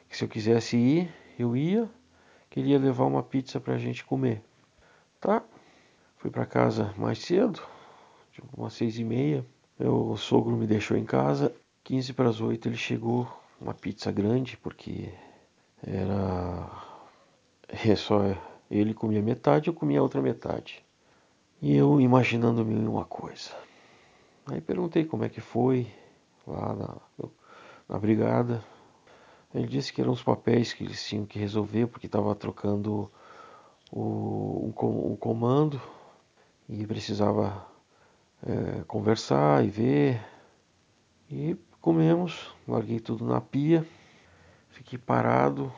Que 0.09 0.17
se 0.17 0.25
eu 0.25 0.29
quisesse 0.29 0.79
ir, 0.79 1.15
eu 1.39 1.55
ia 1.55 1.87
queria 2.49 2.79
levar 2.79 3.05
uma 3.05 3.23
pizza 3.23 3.61
pra 3.61 3.79
gente 3.79 4.05
comer. 4.05 4.43
Tá? 5.21 5.43
Fui 6.21 6.31
para 6.31 6.45
casa 6.45 6.93
mais 6.99 7.19
cedo, 7.19 7.62
tipo 8.31 8.47
umas 8.55 8.75
seis 8.75 8.99
e 8.99 9.05
meia. 9.05 9.43
Meu 9.79 10.15
sogro 10.19 10.55
me 10.55 10.67
deixou 10.67 10.95
em 10.95 11.05
casa. 11.05 11.50
15 11.83 12.12
para 12.12 12.29
as 12.29 12.43
8 12.43 12.69
ele 12.69 12.77
chegou, 12.77 13.27
uma 13.59 13.73
pizza 13.73 14.12
grande, 14.12 14.55
porque 14.59 15.15
era 15.83 16.71
é 17.69 17.97
só 17.97 18.21
ele 18.71 18.93
comia 18.93 19.23
metade, 19.23 19.69
eu 19.69 19.75
comia 19.75 19.99
a 19.99 20.03
outra 20.03 20.21
metade. 20.21 20.85
E 21.62 21.75
eu 21.75 21.99
imaginando-me 21.99 22.75
uma 22.87 23.07
coisa. 23.07 23.57
Aí 24.45 24.61
perguntei 24.61 25.07
como 25.07 25.25
é 25.25 25.29
que 25.31 25.41
foi 25.41 25.91
lá 26.47 26.75
na, 26.75 26.97
na 27.89 27.99
brigada. 27.99 28.62
Ele 29.55 29.67
disse 29.67 29.91
que 29.91 30.03
eram 30.03 30.12
os 30.12 30.23
papéis 30.23 30.75
que 30.75 30.85
eles 30.85 31.03
tinham 31.03 31.25
que 31.25 31.39
resolver, 31.39 31.87
porque 31.87 32.05
estava 32.05 32.35
trocando 32.35 33.11
o, 33.91 34.71
o, 34.77 35.17
comando 35.19 35.81
e 36.71 36.87
precisava 36.87 37.67
é, 38.47 38.85
conversar 38.87 39.65
e 39.65 39.69
ver. 39.69 40.25
E 41.29 41.57
comemos, 41.81 42.55
larguei 42.67 43.00
tudo 43.00 43.25
na 43.25 43.41
pia, 43.41 43.87
fiquei 44.71 44.99
parado 44.99 45.73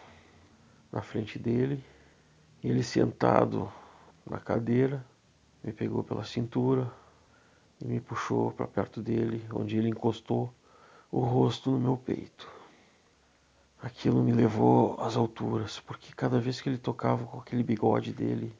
na 0.90 1.00
frente 1.00 1.38
dele, 1.38 1.82
ele 2.62 2.82
sentado 2.82 3.72
na 4.28 4.38
cadeira, 4.38 5.04
me 5.64 5.72
pegou 5.72 6.04
pela 6.04 6.25
cintura 6.25 6.92
e 7.80 7.87
me 7.87 8.00
puxou 8.00 8.52
para 8.52 8.66
perto 8.66 9.02
dele, 9.02 9.44
onde 9.52 9.76
ele 9.76 9.88
encostou 9.88 10.52
o 11.11 11.20
rosto 11.20 11.70
no 11.70 11.78
meu 11.78 11.96
peito. 11.96 12.49
Aquilo 13.82 14.22
me 14.22 14.32
levou 14.32 15.00
às 15.00 15.16
alturas, 15.16 15.80
porque 15.80 16.12
cada 16.14 16.38
vez 16.38 16.61
que 16.61 16.68
ele 16.68 16.78
tocava 16.78 17.25
com 17.26 17.38
aquele 17.38 17.62
bigode 17.62 18.12
dele, 18.12 18.54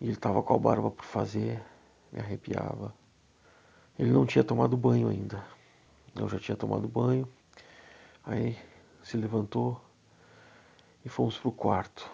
e 0.00 0.04
ele 0.04 0.12
estava 0.12 0.42
com 0.42 0.54
a 0.54 0.58
barba 0.58 0.90
por 0.90 1.04
fazer, 1.04 1.62
me 2.12 2.20
arrepiava. 2.20 2.94
Ele 3.98 4.10
não 4.10 4.26
tinha 4.26 4.44
tomado 4.44 4.76
banho 4.76 5.08
ainda. 5.08 5.44
Eu 6.14 6.28
já 6.28 6.38
tinha 6.38 6.56
tomado 6.56 6.86
banho. 6.86 7.26
Aí 8.24 8.58
se 9.02 9.16
levantou 9.16 9.80
e 11.04 11.08
fomos 11.08 11.38
pro 11.38 11.52
quarto. 11.52 12.10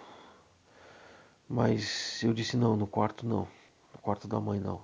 Mas 1.49 2.23
eu 2.23 2.33
disse 2.33 2.57
não, 2.57 2.77
no 2.77 2.87
quarto 2.87 3.27
não. 3.27 3.49
No 3.93 4.01
quarto 4.01 4.29
da 4.29 4.41
mãe 4.41 4.61
não. 4.61 4.81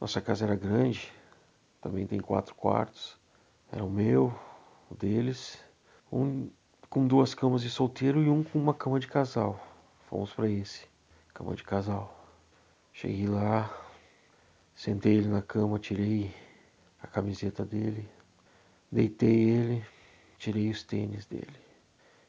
Nossa 0.00 0.20
casa 0.20 0.44
era 0.44 0.56
grande, 0.56 1.12
também 1.80 2.06
tem 2.06 2.20
quatro 2.20 2.54
quartos. 2.54 3.18
Era 3.70 3.84
o 3.84 3.90
meu, 3.90 4.34
o 4.90 4.94
deles 4.94 5.58
um 6.12 6.50
com 6.88 7.06
duas 7.06 7.34
camas 7.34 7.62
de 7.62 7.70
solteiro 7.70 8.22
e 8.22 8.28
um 8.28 8.42
com 8.42 8.58
uma 8.58 8.74
cama 8.74 8.98
de 8.98 9.06
casal. 9.06 9.60
Fomos 10.08 10.32
para 10.32 10.48
esse, 10.48 10.88
cama 11.40 11.56
de 11.56 11.64
casal. 11.64 12.14
Cheguei 12.92 13.26
lá, 13.26 13.74
sentei 14.74 15.16
ele 15.16 15.28
na 15.28 15.40
cama, 15.40 15.78
tirei 15.78 16.34
a 17.02 17.06
camiseta 17.06 17.64
dele, 17.64 18.06
deitei 18.92 19.48
ele, 19.48 19.86
tirei 20.36 20.68
os 20.68 20.82
tênis 20.82 21.24
dele. 21.24 21.58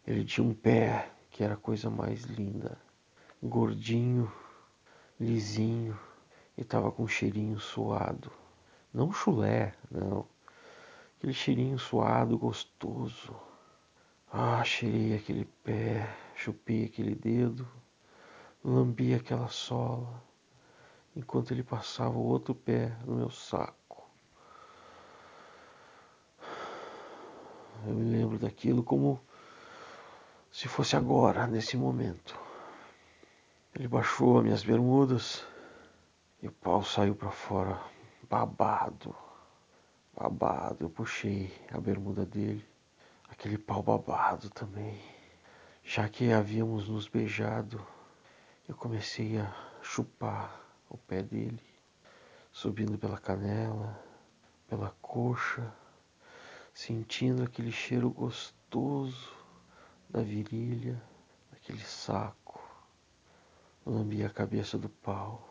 Ele 0.08 0.24
tinha 0.24 0.48
um 0.48 0.53
pé 0.53 1.12
que 1.30 1.44
era 1.44 1.56
a 1.56 1.58
coisa 1.58 1.89
mais 1.89 2.22
linda, 2.22 2.77
gordinho, 3.44 4.32
lisinho 5.20 6.00
e 6.58 6.63
tava 6.63 6.89
com 6.89 7.03
um 7.03 7.08
cheirinho 7.08 7.60
suado. 7.60 8.32
Não 8.94 9.12
chulé, 9.12 9.74
não. 9.91 10.25
Aquele 11.18 11.34
cheirinho 11.34 11.77
suado, 11.77 12.38
gostoso. 12.38 13.36
Ah, 14.32 14.63
cheirei 14.63 15.15
aquele 15.15 15.44
pé, 15.65 16.08
chupei 16.34 16.86
aquele 16.86 17.13
dedo, 17.13 17.68
lambi 18.63 19.13
aquela 19.13 19.48
sola, 19.48 20.22
enquanto 21.15 21.51
ele 21.51 21.63
passava 21.63 22.18
o 22.18 22.25
outro 22.25 22.53
pé 22.53 22.96
no 23.06 23.15
meu 23.15 23.30
saco. 23.30 24.10
Eu 27.86 27.94
me 27.94 28.12
lembro 28.12 28.38
daquilo 28.38 28.84
como 28.84 29.20
se 30.51 30.68
fosse 30.68 30.96
agora, 30.96 31.48
nesse 31.48 31.75
momento. 31.75 32.39
Ele 33.74 33.88
baixou 33.88 34.38
as 34.38 34.44
minhas 34.44 34.63
bermudas 34.63 35.46
e 36.41 36.48
o 36.48 36.51
pau 36.51 36.84
saiu 36.84 37.15
para 37.15 37.32
fora, 37.32 37.82
babado, 38.30 39.15
babado. 40.15 40.86
Eu 40.86 40.89
puxei 40.89 41.51
a 41.72 41.80
bermuda 41.80 42.25
dele 42.25 42.65
aquele 43.30 43.58
pau 43.58 43.82
babado 43.82 44.50
também. 44.50 45.01
Já 45.84 46.08
que 46.08 46.32
havíamos 46.32 46.88
nos 46.88 47.08
beijado, 47.08 47.84
eu 48.71 48.75
comecei 48.77 49.37
a 49.37 49.53
chupar 49.81 50.65
o 50.89 50.97
pé 50.97 51.21
dele, 51.21 51.61
subindo 52.53 52.97
pela 52.97 53.17
canela, 53.17 54.01
pela 54.65 54.95
coxa, 55.01 55.69
sentindo 56.73 57.43
aquele 57.43 57.69
cheiro 57.69 58.09
gostoso 58.09 59.35
da 60.09 60.21
virilha, 60.21 61.03
daquele 61.51 61.83
saco. 61.83 62.61
Lambi 63.85 64.23
a 64.23 64.29
cabeça 64.29 64.77
do 64.77 64.87
pau. 64.87 65.45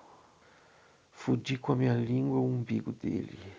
Fudi 1.13 1.59
com 1.59 1.73
a 1.73 1.77
minha 1.77 1.95
língua 1.95 2.39
o 2.39 2.47
umbigo 2.47 2.91
dele. 2.91 3.55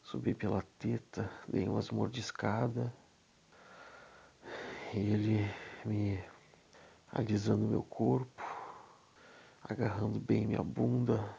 Subi 0.00 0.32
pela 0.32 0.62
teta, 0.78 1.28
dei 1.48 1.68
umas 1.68 1.90
mordiscadas 1.90 2.88
ele 4.94 5.44
me 5.84 6.22
alisando 7.12 7.66
meu 7.66 7.82
corpo, 7.82 8.49
agarrando 9.72 10.18
bem 10.18 10.46
minha 10.46 10.62
bunda, 10.62 11.36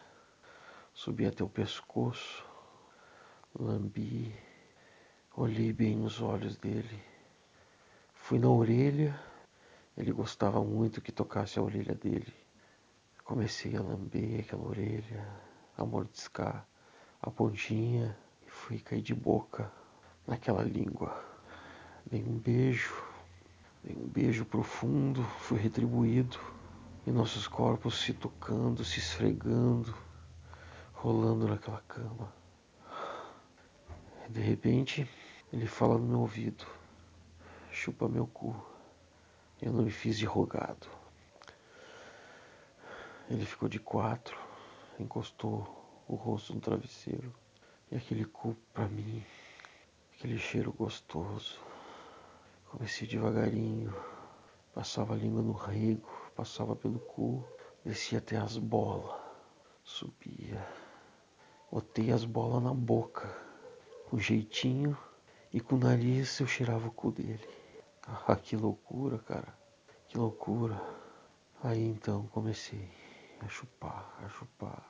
subi 0.94 1.26
até 1.26 1.44
o 1.44 1.50
pescoço, 1.50 2.46
lambi, 3.58 4.34
olhei 5.36 5.74
bem 5.74 5.98
nos 5.98 6.22
olhos 6.22 6.58
dele, 6.58 7.02
fui 8.14 8.40
na 8.40 8.50
orelha, 8.50 9.20
ele 9.98 10.12
gostava 10.12 10.64
muito 10.64 11.02
que 11.02 11.12
tocasse 11.12 11.60
a 11.60 11.62
orelha 11.62 11.94
dele. 11.96 12.34
Comecei 13.24 13.76
a 13.76 13.82
lamber 13.82 14.42
aquela 14.42 14.68
orelha, 14.68 15.28
a 15.78 15.86
mordiscar 15.86 16.68
a 17.22 17.30
pontinha 17.30 18.18
e 18.46 18.50
fui 18.50 18.80
cair 18.80 19.02
de 19.02 19.14
boca 19.14 19.72
naquela 20.26 20.64
língua. 20.64 21.24
Dei 22.06 22.24
um 22.24 22.38
beijo 22.38 23.12
Dei 23.84 23.96
um 23.96 24.08
beijo 24.08 24.46
profundo, 24.46 25.24
fui 25.40 25.58
retribuído, 25.58 26.40
e 27.06 27.12
nossos 27.12 27.48
corpos 27.48 28.00
se 28.00 28.14
tocando, 28.14 28.86
se 28.86 29.00
esfregando, 29.00 29.96
rolando 30.94 31.48
naquela 31.48 31.82
cama. 31.88 32.32
De 34.30 34.40
repente, 34.40 35.10
ele 35.52 35.66
fala 35.66 35.98
no 35.98 36.06
meu 36.06 36.20
ouvido: 36.20 36.66
chupa 37.72 38.08
meu 38.08 38.28
cu. 38.28 38.56
Eu 39.62 39.74
não 39.74 39.84
me 39.84 39.92
fiz 39.92 40.18
de 40.18 40.26
rogado. 40.26 40.88
Ele 43.30 43.46
ficou 43.46 43.70
de 43.70 43.80
quatro, 43.80 44.38
encostou 45.00 46.04
o 46.08 46.16
rosto 46.16 46.54
no 46.54 46.60
travesseiro. 46.60 47.34
E 47.92 47.96
aquele 47.96 48.26
cu 48.26 48.56
pra 48.74 48.88
mim, 48.88 49.24
aquele 50.16 50.38
cheiro 50.38 50.72
gostoso. 50.72 51.60
Comecei 52.70 53.08
devagarinho, 53.08 53.94
passava 54.74 55.14
a 55.14 55.18
língua 55.18 55.42
no 55.42 55.52
rego, 55.52 56.21
passava 56.36 56.76
pelo 56.76 57.00
cu, 57.00 57.46
descia 57.84 58.20
até 58.20 58.38
as 58.38 58.58
bolas, 58.58 59.16
subia. 59.84 60.66
Botei 61.72 62.12
as 62.12 62.26
bolas 62.26 62.64
na 62.64 62.74
boca, 62.74 63.28
com 64.10 64.20
jeitinho, 64.20 64.98
e 65.54 65.60
com 65.60 65.76
o 65.76 65.80
nariz 65.80 66.40
eu 66.40 66.48
cheirava 66.48 66.88
o 66.88 66.92
cu 66.92 67.12
dele. 67.12 67.48
Ah, 68.28 68.36
que 68.36 68.58
loucura, 68.58 69.20
cara. 69.20 69.56
Que 70.08 70.18
loucura. 70.18 70.82
Aí 71.64 71.88
então 71.88 72.26
comecei 72.28 72.90
a 73.40 73.48
chupar, 73.48 74.18
a 74.26 74.28
chupar. 74.28 74.84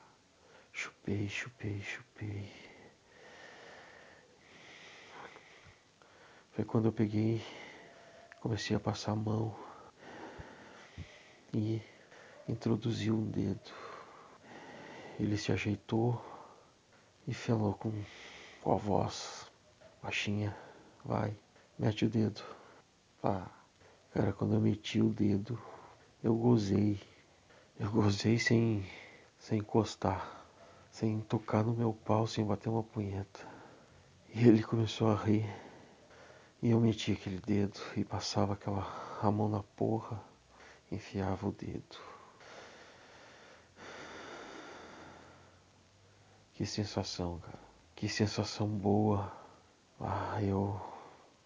Chupei, 0.72 1.28
chupei, 1.28 1.80
chupei. 1.82 2.50
Foi 6.52 6.64
quando 6.64 6.86
eu 6.86 6.92
peguei, 6.92 7.44
comecei 8.40 8.74
a 8.74 8.80
passar 8.80 9.12
a 9.12 9.16
mão 9.16 9.54
e 11.52 11.82
introduzi 12.48 13.10
um 13.10 13.24
dedo. 13.30 13.70
Ele 15.18 15.36
se 15.36 15.52
ajeitou 15.52 16.20
e 17.26 17.34
falou 17.34 17.74
com, 17.74 17.92
com 18.62 18.72
a 18.72 18.76
voz 18.76 19.50
baixinha: 20.02 20.56
Vai, 21.04 21.36
mete 21.78 22.04
o 22.04 22.10
dedo. 22.10 22.42
Ah, 23.22 23.46
cara, 24.12 24.32
quando 24.32 24.54
eu 24.54 24.60
meti 24.60 25.00
o 25.00 25.10
dedo, 25.10 25.60
eu 26.22 26.34
gozei. 26.34 27.00
Eu 27.78 27.90
gozei 27.90 28.38
sem, 28.38 28.84
sem 29.38 29.58
encostar, 29.58 30.46
sem 30.90 31.20
tocar 31.20 31.64
no 31.64 31.74
meu 31.74 31.92
pau, 31.92 32.26
sem 32.26 32.44
bater 32.44 32.68
uma 32.68 32.82
punheta. 32.82 33.40
E 34.34 34.46
ele 34.46 34.62
começou 34.62 35.08
a 35.10 35.16
rir. 35.16 35.48
E 36.62 36.70
eu 36.70 36.80
meti 36.80 37.12
aquele 37.12 37.40
dedo 37.40 37.80
e 37.96 38.04
passava 38.04 38.52
aquela 38.52 38.86
a 39.20 39.30
mão 39.30 39.48
na 39.48 39.62
porra, 39.62 40.20
enfiava 40.94 41.48
o 41.48 41.52
dedo. 41.52 41.96
Que 46.54 46.66
sensação, 46.66 47.38
cara. 47.40 47.58
Que 47.94 48.08
sensação 48.08 48.68
boa. 48.68 49.32
Ah, 49.98 50.42
eu 50.42 50.80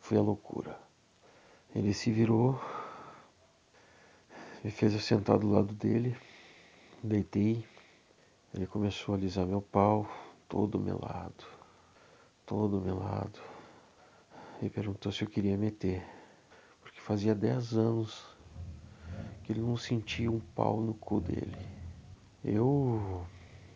fui 0.00 0.16
a 0.18 0.22
loucura. 0.22 0.78
Ele 1.74 1.92
se 1.92 2.10
virou, 2.10 2.60
me 4.64 4.70
fez 4.70 4.94
eu 4.94 5.00
sentar 5.00 5.38
do 5.38 5.50
lado 5.50 5.74
dele, 5.74 6.16
deitei. 7.02 7.64
Ele 8.54 8.66
começou 8.66 9.14
a 9.14 9.18
alisar 9.18 9.46
meu 9.46 9.60
pau, 9.60 10.08
todo 10.48 10.80
melado, 10.80 11.44
todo 12.46 12.80
melado. 12.80 13.38
E 14.62 14.70
perguntou 14.70 15.12
se 15.12 15.22
eu 15.22 15.28
queria 15.28 15.58
meter, 15.58 16.02
porque 16.80 16.98
fazia 16.98 17.34
10 17.34 17.74
anos 17.74 18.35
que 19.46 19.52
ele 19.52 19.60
não 19.60 19.76
sentia 19.76 20.28
um 20.28 20.40
pau 20.40 20.80
no 20.80 20.92
cu 20.92 21.20
dele. 21.20 21.56
Eu, 22.44 23.24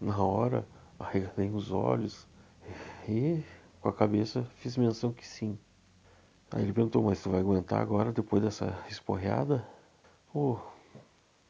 na 0.00 0.18
hora, 0.18 0.66
arregalei 0.98 1.48
os 1.48 1.70
olhos 1.70 2.26
e 3.08 3.40
com 3.80 3.88
a 3.88 3.92
cabeça 3.92 4.42
fiz 4.56 4.76
menção 4.76 5.12
que 5.12 5.24
sim. 5.24 5.56
Aí 6.50 6.62
ele 6.64 6.72
perguntou, 6.72 7.04
mas 7.04 7.22
tu 7.22 7.30
vai 7.30 7.38
aguentar 7.38 7.80
agora 7.80 8.12
depois 8.12 8.42
dessa 8.42 8.76
esporreada? 8.88 9.64
Pô, 10.32 10.58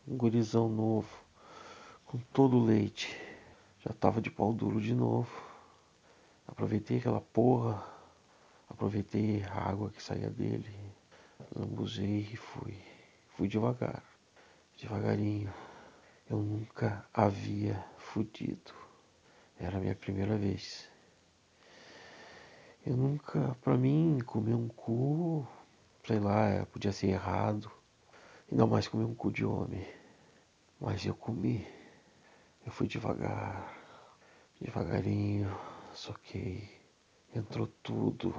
um 0.06 0.18
gurizão 0.18 0.68
novo, 0.68 1.08
com 2.04 2.18
todo 2.30 2.58
o 2.58 2.64
leite. 2.64 3.18
Já 3.78 3.94
tava 3.94 4.20
de 4.20 4.30
pau 4.30 4.52
duro 4.52 4.82
de 4.82 4.94
novo. 4.94 5.30
Aproveitei 6.46 6.98
aquela 6.98 7.22
porra, 7.22 7.82
aproveitei 8.68 9.42
a 9.44 9.70
água 9.70 9.88
que 9.88 10.02
saía 10.02 10.28
dele, 10.28 10.70
lambuzei 11.56 12.28
e 12.30 12.36
fui. 12.36 12.76
Fui 13.36 13.48
devagar, 13.48 14.02
devagarinho. 14.80 15.52
Eu 16.28 16.38
nunca 16.38 17.04
havia 17.12 17.84
fudido. 17.98 18.72
Era 19.58 19.76
a 19.76 19.80
minha 19.80 19.94
primeira 19.94 20.36
vez. 20.38 20.88
Eu 22.86 22.96
nunca, 22.96 23.54
pra 23.60 23.76
mim, 23.76 24.18
comer 24.24 24.54
um 24.54 24.68
cu, 24.68 25.46
sei 26.06 26.18
lá, 26.18 26.64
podia 26.72 26.92
ser 26.92 27.08
errado. 27.08 27.70
Ainda 28.50 28.66
mais 28.66 28.88
comer 28.88 29.04
um 29.04 29.14
cu 29.14 29.30
de 29.30 29.44
homem. 29.44 29.86
Mas 30.80 31.04
eu 31.04 31.14
comi. 31.14 31.66
Eu 32.64 32.72
fui 32.72 32.86
devagar, 32.86 33.76
devagarinho, 34.60 35.54
soquei. 35.92 36.80
Entrou 37.34 37.66
tudo. 37.82 38.34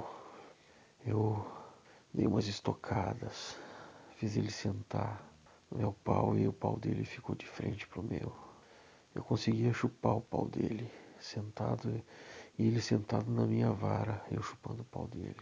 Eu 1.06 1.46
dei 2.12 2.26
umas 2.26 2.46
estocadas, 2.46 3.56
fiz 4.16 4.36
ele 4.36 4.50
sentar 4.50 5.31
meu 5.74 5.92
pau 5.92 6.36
e 6.38 6.46
o 6.46 6.52
pau 6.52 6.78
dele 6.78 7.04
ficou 7.04 7.34
de 7.34 7.46
frente 7.46 7.86
pro 7.86 8.02
meu. 8.02 8.32
Eu 9.14 9.22
conseguia 9.22 9.72
chupar 9.72 10.16
o 10.16 10.20
pau 10.20 10.48
dele, 10.48 10.90
sentado 11.18 12.02
e 12.58 12.66
ele 12.66 12.80
sentado 12.80 13.30
na 13.30 13.46
minha 13.46 13.72
vara, 13.72 14.24
eu 14.30 14.42
chupando 14.42 14.82
o 14.82 14.86
pau 14.86 15.06
dele. 15.06 15.36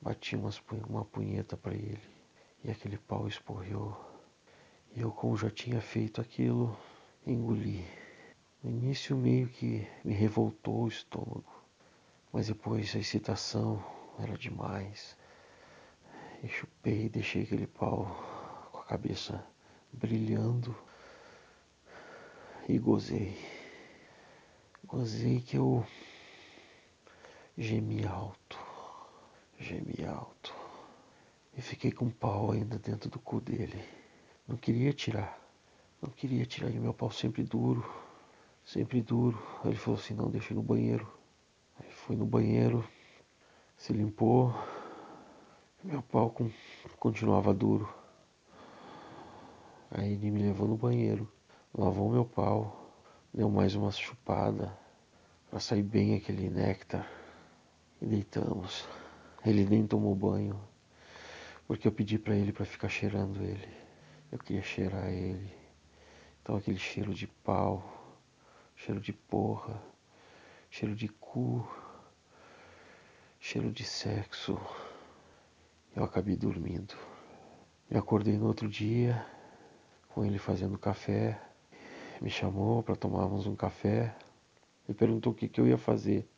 Bati 0.00 0.36
umas, 0.36 0.62
uma 0.88 1.04
punheta 1.04 1.56
para 1.56 1.74
ele 1.74 2.00
e 2.64 2.70
aquele 2.70 2.98
pau 2.98 3.26
esporreu. 3.26 3.96
E 4.94 5.00
eu, 5.00 5.10
como 5.12 5.36
já 5.36 5.50
tinha 5.50 5.80
feito 5.80 6.20
aquilo, 6.20 6.76
engoli. 7.26 7.84
No 8.62 8.70
início, 8.70 9.16
meio 9.16 9.48
que 9.48 9.86
me 10.04 10.12
revoltou 10.12 10.84
o 10.84 10.88
estômago, 10.88 11.64
mas 12.32 12.48
depois 12.48 12.94
a 12.94 12.98
excitação 12.98 13.82
era 14.18 14.36
demais. 14.36 15.16
E 16.42 16.48
chupei, 16.48 17.08
deixei 17.08 17.42
aquele 17.42 17.66
pau 17.66 18.39
cabeça 18.90 19.46
brilhando 19.92 20.76
e 22.68 22.76
gozei. 22.76 23.38
Gozei 24.84 25.40
que 25.40 25.56
eu 25.56 25.86
Gemi 27.56 28.04
alto, 28.04 28.58
gemi 29.58 30.04
alto. 30.04 30.52
E 31.56 31.60
fiquei 31.60 31.92
com 31.92 32.06
o 32.06 32.10
pau 32.10 32.50
ainda 32.50 32.78
dentro 32.78 33.08
do 33.08 33.20
cu 33.20 33.40
dele. 33.40 33.80
Não 34.48 34.56
queria 34.56 34.92
tirar. 34.92 35.38
Não 36.02 36.10
queria 36.10 36.44
tirar. 36.44 36.70
E 36.70 36.80
meu 36.80 36.94
pau 36.94 37.12
sempre 37.12 37.44
duro. 37.44 37.88
Sempre 38.64 39.02
duro. 39.02 39.40
Ele 39.64 39.76
falou 39.76 40.00
assim, 40.00 40.14
não, 40.14 40.30
deixa 40.30 40.54
no 40.54 40.62
banheiro. 40.62 41.06
Aí 41.78 41.90
fui 41.92 42.16
no 42.16 42.24
banheiro. 42.24 42.82
Se 43.76 43.92
limpou. 43.92 44.54
Meu 45.84 46.02
pau 46.02 46.34
continuava 46.98 47.52
duro. 47.52 47.99
Aí 49.90 50.12
ele 50.12 50.30
me 50.30 50.42
levou 50.42 50.68
no 50.68 50.76
banheiro. 50.76 51.30
Lavou 51.76 52.10
meu 52.10 52.24
pau. 52.24 52.94
Deu 53.34 53.50
mais 53.50 53.74
uma 53.74 53.90
chupada. 53.90 54.76
Pra 55.50 55.58
sair 55.58 55.82
bem 55.82 56.14
aquele 56.14 56.48
néctar 56.48 57.10
e 58.00 58.06
deitamos. 58.06 58.86
Ele 59.44 59.64
nem 59.64 59.86
tomou 59.86 60.14
banho, 60.14 60.60
porque 61.66 61.88
eu 61.88 61.92
pedi 61.92 62.18
para 62.18 62.36
ele 62.36 62.52
para 62.52 62.64
ficar 62.64 62.88
cheirando 62.88 63.42
ele. 63.42 63.68
Eu 64.30 64.38
queria 64.38 64.62
cheirar 64.62 65.08
ele. 65.08 65.52
Então 66.40 66.56
aquele 66.56 66.78
cheiro 66.78 67.12
de 67.12 67.26
pau, 67.26 67.82
cheiro 68.76 69.00
de 69.00 69.12
porra, 69.12 69.82
cheiro 70.70 70.94
de 70.94 71.08
cu, 71.08 71.66
cheiro 73.40 73.72
de 73.72 73.84
sexo. 73.84 74.60
Eu 75.96 76.04
acabei 76.04 76.36
dormindo. 76.36 76.94
Eu 77.90 77.98
acordei 77.98 78.38
no 78.38 78.46
outro 78.46 78.68
dia 78.68 79.26
com 80.14 80.24
ele 80.24 80.38
fazendo 80.38 80.78
café. 80.78 81.40
Me 82.20 82.30
chamou 82.30 82.82
para 82.82 82.94
tomarmos 82.94 83.46
um 83.46 83.56
café 83.56 84.14
e 84.88 84.94
perguntou 84.94 85.32
o 85.32 85.34
que, 85.34 85.48
que 85.48 85.60
eu 85.60 85.66
ia 85.66 85.78
fazer 85.78 86.28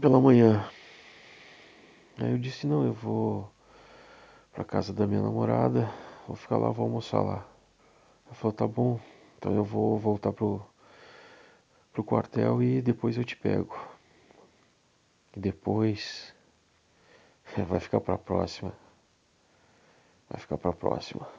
pela 0.00 0.20
manhã. 0.20 0.68
Aí 2.18 2.30
eu 2.30 2.38
disse, 2.38 2.66
não, 2.66 2.84
eu 2.84 2.92
vou 2.92 3.50
pra 4.52 4.64
casa 4.64 4.92
da 4.92 5.06
minha 5.06 5.22
namorada, 5.22 5.88
vou 6.26 6.36
ficar 6.36 6.56
lá, 6.56 6.70
vou 6.70 6.84
almoçar 6.84 7.20
lá. 7.20 7.46
Ela 8.26 8.34
falou, 8.34 8.52
tá 8.52 8.66
bom, 8.66 9.00
então 9.36 9.54
eu 9.54 9.64
vou 9.64 9.98
voltar 9.98 10.32
pro, 10.32 10.64
pro 11.92 12.04
quartel 12.04 12.62
e 12.62 12.82
depois 12.82 13.16
eu 13.16 13.24
te 13.24 13.36
pego. 13.36 13.76
E 15.36 15.40
depois 15.40 16.34
vai 17.68 17.80
ficar 17.80 18.00
pra 18.00 18.18
próxima. 18.18 18.72
Vai 20.28 20.40
ficar 20.40 20.58
pra 20.58 20.72
próxima. 20.72 21.37